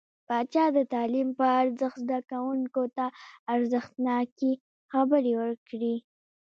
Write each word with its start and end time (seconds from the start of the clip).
پاچا 0.27 0.65
د 0.77 0.79
تعليم 0.93 1.29
په 1.37 1.45
ارزښت، 1.61 1.97
زده 2.03 2.19
کوونکو 2.31 2.83
ته 2.97 3.05
ارزښتناکې 3.53 4.51
خبرې 4.93 5.33
وکړې. 5.41 5.95